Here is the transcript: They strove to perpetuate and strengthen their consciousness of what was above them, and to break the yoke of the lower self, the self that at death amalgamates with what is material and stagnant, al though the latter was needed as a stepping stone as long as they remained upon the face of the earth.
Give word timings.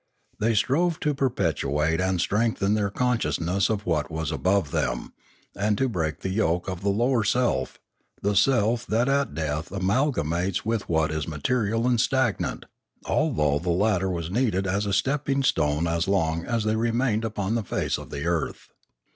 They 0.39 0.55
strove 0.55 0.99
to 1.01 1.13
perpetuate 1.13 2.01
and 2.01 2.19
strengthen 2.19 2.73
their 2.73 2.89
consciousness 2.89 3.69
of 3.69 3.85
what 3.85 4.09
was 4.09 4.31
above 4.31 4.71
them, 4.71 5.13
and 5.55 5.77
to 5.77 5.87
break 5.87 6.21
the 6.21 6.31
yoke 6.31 6.67
of 6.67 6.81
the 6.81 6.89
lower 6.89 7.23
self, 7.23 7.77
the 8.19 8.35
self 8.35 8.83
that 8.87 9.07
at 9.07 9.35
death 9.35 9.69
amalgamates 9.71 10.65
with 10.65 10.89
what 10.89 11.11
is 11.11 11.27
material 11.27 11.85
and 11.85 12.01
stagnant, 12.01 12.65
al 13.07 13.29
though 13.31 13.59
the 13.59 13.69
latter 13.69 14.09
was 14.09 14.31
needed 14.31 14.65
as 14.65 14.87
a 14.87 14.91
stepping 14.93 15.43
stone 15.43 15.85
as 15.85 16.07
long 16.07 16.45
as 16.45 16.63
they 16.63 16.75
remained 16.75 17.23
upon 17.23 17.53
the 17.53 17.61
face 17.63 17.99
of 17.99 18.09
the 18.09 18.25
earth. 18.25 18.69